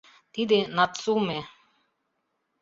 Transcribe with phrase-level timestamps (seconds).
[0.33, 1.39] Тиде Нацуме.